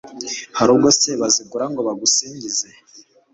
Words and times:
hari 0.57 0.69
ubwo 0.75 0.89
se 0.99 1.09
baziyegura 1.21 1.65
ngo 1.71 1.81
bagusingize 1.87 2.67